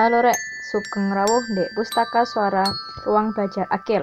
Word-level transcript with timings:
Halo 0.00 0.24
rek, 0.24 0.40
sugeng 0.64 1.12
rawuh 1.12 1.44
Dek 1.52 1.76
Pustaka 1.76 2.24
Suara 2.24 2.64
Ruang 3.04 3.36
Belajar 3.36 3.68
Akil. 3.68 4.00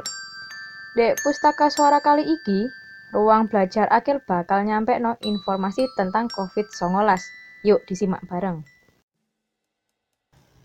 Dek 0.94 1.18
Pustaka 1.26 1.74
Suara 1.74 1.98
kali 1.98 2.22
iki, 2.22 2.70
Ruang 3.18 3.50
Belajar 3.50 3.90
Akil 3.90 4.22
bakal 4.30 4.70
nyampe 4.70 4.94
no 5.02 5.18
informasi 5.26 5.90
tentang 5.98 6.30
COVID-19. 6.30 7.02
Yuk 7.66 7.82
disimak 7.90 8.22
bareng. 8.30 8.62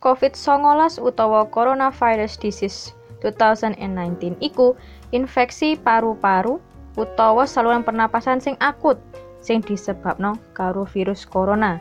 COVID-19 0.05 1.01
utawa 1.01 1.49
Coronavirus 1.49 2.37
Disease 2.37 2.93
2019 3.25 4.37
iku 4.37 4.77
infeksi 5.17 5.81
paru-paru 5.81 6.61
utawa 7.01 7.49
saluran 7.49 7.81
pernapasan 7.81 8.37
sing 8.37 8.61
akut 8.61 9.01
sing 9.41 9.65
disebabno 9.65 10.37
karo 10.53 10.85
virus 10.85 11.25
corona. 11.25 11.81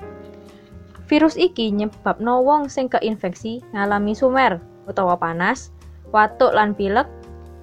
Virus 1.12 1.36
iki 1.36 1.76
nyebabno 1.76 2.40
wong 2.40 2.72
sing 2.72 2.88
keinfeksi 2.88 3.60
ngalami 3.76 4.16
sumer 4.16 4.64
utawa 4.88 5.20
panas, 5.20 5.68
watuk 6.16 6.56
lan 6.56 6.72
pilek, 6.72 7.04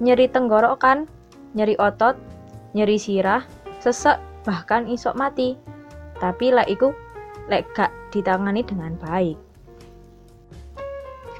nyeri 0.05 0.29
tenggorokan, 0.29 1.09
nyeri 1.57 1.73
otot, 1.81 2.13
nyeri 2.77 3.01
sirah, 3.01 3.41
sesek, 3.81 4.21
bahkan 4.45 4.85
isok 4.85 5.17
mati. 5.17 5.57
Tapi 6.21 6.53
lah 6.53 6.69
iku 6.69 6.93
lek 7.49 7.73
gak 7.73 7.89
ditangani 8.13 8.61
dengan 8.61 9.01
baik. 9.01 9.41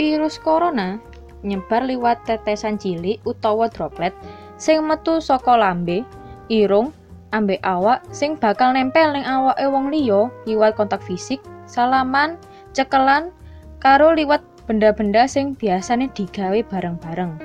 Virus 0.01 0.41
corona 0.41 0.97
nyebar 1.45 1.85
liwat 1.85 2.25
tetesan 2.25 2.81
cilik 2.81 3.21
utawa 3.29 3.69
droplet 3.69 4.17
sing 4.57 4.81
metu 4.81 5.21
saka 5.21 5.61
lambe, 5.61 6.09
irung, 6.49 6.89
ambek 7.37 7.61
awak 7.65 8.05
sing 8.13 8.37
bakal 8.37 8.73
nempel 8.73 9.13
ning 9.13 9.25
awake 9.29 9.65
wong 9.69 9.93
liya 9.93 10.33
liwat 10.49 10.77
kontak 10.77 11.05
fisik 11.05 11.41
salaman, 11.69 12.41
cekelan, 12.73 13.31
karo 13.79 14.17
liwat 14.17 14.41
benda-benda 14.65 15.29
sing 15.29 15.53
biasanya 15.55 16.09
digawe 16.17 16.59
bareng-bareng. 16.65 17.37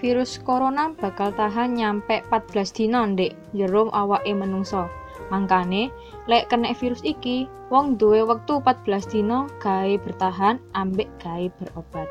Virus 0.00 0.40
corona 0.40 0.90
bakal 0.96 1.30
tahan 1.36 1.76
nyampe 1.76 2.24
14 2.32 2.72
dino 2.72 3.04
ndek 3.04 3.36
jero 3.52 3.92
awake 3.92 4.32
menungso. 4.32 4.88
Mangkane, 5.28 5.92
lek 6.24 6.48
kena 6.48 6.72
virus 6.72 7.04
iki, 7.04 7.44
wong 7.68 8.00
duwe 8.00 8.24
wektu 8.24 8.64
14 8.64 9.12
dino 9.12 9.44
gawe 9.60 9.94
bertahan 10.00 10.56
ambek 10.72 11.10
gawe 11.20 11.46
berobat. 11.60 12.08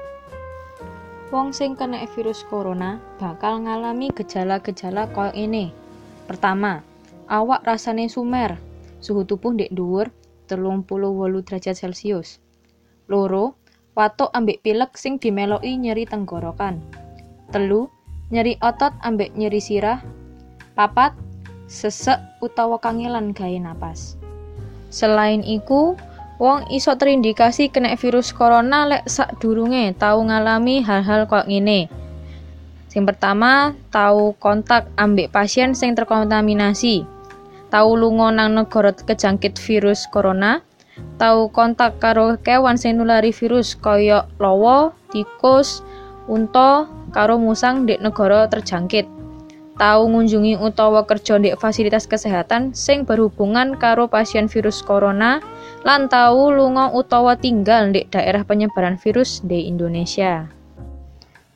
Wong 1.34 1.50
sing 1.50 1.74
kena 1.74 2.06
virus 2.14 2.46
corona 2.46 3.02
bakal 3.18 3.66
ngalami 3.66 4.14
gejala-gejala 4.14 5.10
koyo 5.16 5.34
ini. 5.34 5.74
Pertama, 6.28 6.84
awak 7.32 7.64
rasane 7.64 8.12
sumer, 8.12 8.60
suhu 9.00 9.24
tubuh 9.24 9.56
ndek 9.56 9.72
dhuwur 9.72 10.12
telung 10.48 10.84
puluh 10.84 11.12
wolu 11.12 11.40
derajat 11.40 11.80
Celcius. 11.80 12.44
Loro, 13.08 13.56
watuk 13.96 14.32
ambek 14.36 14.60
pilek 14.60 14.96
sing 15.00 15.20
dimeloki 15.20 15.80
nyeri 15.80 16.04
tenggorokan. 16.04 16.84
Telu, 17.56 17.88
nyeri 18.32 18.60
otot 18.60 18.92
ambek 19.04 19.32
nyeri 19.40 19.64
sirah. 19.64 20.04
Papat, 20.76 21.16
sesek 21.72 22.20
utawa 22.44 22.80
kangelan 22.80 23.32
gawe 23.32 23.60
napas. 23.60 24.20
Selain 24.92 25.44
iku, 25.44 25.96
wong 26.40 26.68
iso 26.72 26.96
terindikasi 26.96 27.72
kena 27.72 27.96
virus 27.96 28.32
corona 28.36 28.88
lek 28.88 29.08
sak 29.08 29.40
durunge 29.40 29.96
tau 29.96 30.24
ngalami 30.24 30.84
hal-hal 30.84 31.28
kok 31.28 31.48
ngene. 31.48 31.88
Sing 32.88 33.04
pertama, 33.04 33.76
tau 33.92 34.34
kontak 34.40 34.88
ambek 34.96 35.32
pasien 35.32 35.76
sing 35.76 35.94
terkontaminasi 35.94 37.18
tau 37.68 37.96
lunga 38.00 38.32
nang 38.32 38.56
negara 38.56 38.96
kejangkit 38.96 39.60
virus 39.60 40.08
corona, 40.08 40.64
tau 41.20 41.52
kontak 41.52 42.00
karo 42.00 42.40
kewan 42.40 42.80
sing 42.80 42.98
nulari 42.98 43.36
virus 43.36 43.76
kaya 43.76 44.26
lawa, 44.40 44.96
tikus, 45.12 45.84
unta 46.32 46.88
karo 47.12 47.36
musang 47.40 47.84
di 47.88 48.00
negara 48.00 48.48
terjangkit. 48.48 49.08
Tau 49.78 50.10
ngunjungi 50.10 50.58
utawa 50.58 51.06
kerja 51.06 51.38
di 51.38 51.54
fasilitas 51.54 52.10
kesehatan 52.10 52.74
sing 52.74 53.06
berhubungan 53.06 53.78
karo 53.78 54.10
pasien 54.10 54.50
virus 54.50 54.82
corona 54.82 55.38
lan 55.86 56.10
tau 56.10 56.50
lunga 56.50 56.90
utawa 56.90 57.38
tinggal 57.38 57.94
di 57.94 58.02
daerah 58.10 58.42
penyebaran 58.42 58.98
virus 58.98 59.46
di 59.46 59.70
Indonesia. 59.70 60.50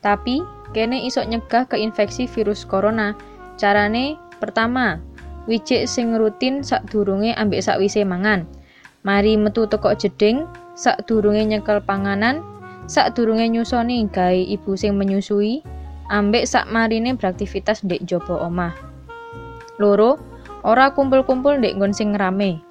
Tapi, 0.06 0.38
kene 0.72 1.04
isok 1.08 1.28
nyegah 1.28 1.68
keinfeksi 1.68 2.28
virus 2.32 2.64
corona. 2.68 3.14
Carane 3.60 4.18
pertama, 4.42 4.98
Wijik 5.50 5.90
sing 5.90 6.14
rutin 6.14 6.62
sadurunge 6.62 7.34
ambek 7.34 7.66
sakwise 7.66 8.06
mangan. 8.06 8.46
Mari 9.02 9.34
metu 9.34 9.66
teko 9.66 9.98
jeding 9.98 10.46
sadurunge 10.78 11.42
nyekel 11.50 11.82
panganan, 11.82 12.46
sadurunge 12.86 13.50
nyusoni 13.50 14.06
gawe 14.06 14.38
ibu 14.38 14.78
sing 14.78 14.94
menyusui, 14.94 15.66
ambek 16.14 16.46
sak 16.46 16.70
marine 16.70 17.18
beraktivitas 17.18 17.82
ndek 17.82 18.06
jopo 18.06 18.38
omah. 18.38 18.78
Loro, 19.82 20.22
ora 20.62 20.94
kumpul-kumpul 20.94 21.58
ndek 21.58 21.82
nggon 21.82 22.14
rame. 22.14 22.62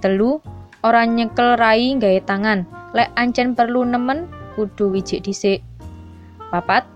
Telu, 0.00 0.40
ora 0.80 1.04
nyekel 1.04 1.60
rai 1.60 2.00
gawe 2.00 2.18
tangan, 2.24 2.64
lek 2.96 3.12
ancen 3.20 3.52
perlu 3.52 3.84
nemen 3.84 4.24
kudu 4.56 4.88
wijik 4.88 5.20
dhisik. 5.20 5.60
Papat, 6.48 6.88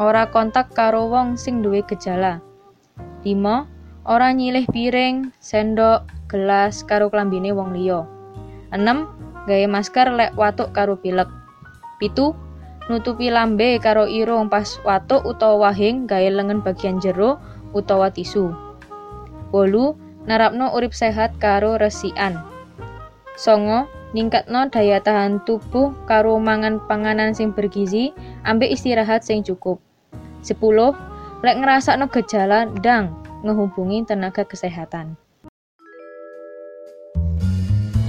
ora 0.00 0.28
kontak 0.32 0.72
karo 0.72 1.08
wong 1.08 1.36
sing 1.36 1.60
duwe 1.60 1.84
gejala. 1.84 2.40
5 3.24 3.36
ora 4.08 4.28
nyilih 4.34 4.66
piring, 4.70 5.30
sendok, 5.38 6.08
gelas 6.32 6.82
karo 6.86 7.12
klambine 7.12 7.52
wong 7.52 7.76
liya. 7.76 8.08
6. 8.72 9.48
Gawe 9.48 9.66
masker 9.68 10.08
lek 10.14 10.32
watuk 10.38 10.72
karo 10.72 10.96
pilek. 10.96 11.28
7. 12.00 12.32
Nutupi 12.90 13.30
lambe 13.30 13.78
karo 13.78 14.10
irung 14.10 14.50
pas 14.50 14.80
watuk 14.82 15.22
utawa 15.22 15.70
wahing 15.70 16.10
gawe 16.10 16.28
lengan 16.28 16.64
bagian 16.64 16.98
jero 16.98 17.38
utawa 17.76 18.10
tisu. 18.10 18.50
8. 19.54 20.26
Narapno 20.26 20.70
urip 20.70 20.94
sehat 20.94 21.34
karo 21.42 21.78
resikan. 21.78 22.38
Songo, 23.34 23.90
ningkatno 24.12 24.68
daya 24.68 25.00
tahan 25.00 25.40
tubuh 25.44 25.92
karo 26.04 26.36
mangan 26.36 26.80
panganan 26.84 27.32
sing 27.32 27.52
bergizi 27.52 28.12
ambek 28.44 28.72
istirahat 28.76 29.24
sing 29.24 29.40
cukup. 29.40 29.80
10. 30.44 30.60
Lek 31.42 31.58
ngrasakno 31.58 32.06
gejala 32.12 32.70
ndang 32.70 33.10
ngehubungi 33.42 34.06
tenaga 34.06 34.46
kesehatan. 34.46 35.18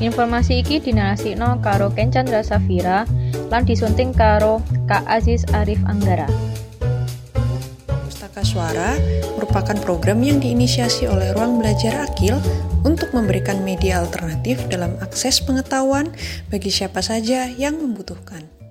Informasi 0.04 0.60
iki 0.60 0.84
dinalasino 0.84 1.64
karo 1.64 1.88
Ken 1.96 2.12
Chandra 2.12 2.44
Safira 2.44 3.08
lan 3.48 3.64
disunting 3.64 4.12
karo 4.12 4.60
Kak 4.86 5.08
Aziz 5.08 5.48
Arif 5.56 5.80
Anggara. 5.88 6.53
Pustaka 8.34 8.50
Suara 8.50 8.98
merupakan 9.38 9.78
program 9.86 10.26
yang 10.26 10.42
diinisiasi 10.42 11.06
oleh 11.06 11.38
Ruang 11.38 11.62
Belajar 11.62 12.10
Akil 12.10 12.34
untuk 12.82 13.14
memberikan 13.14 13.62
media 13.62 14.02
alternatif 14.02 14.58
dalam 14.74 14.98
akses 15.06 15.38
pengetahuan 15.38 16.10
bagi 16.50 16.74
siapa 16.74 17.06
saja 17.06 17.46
yang 17.54 17.78
membutuhkan. 17.78 18.63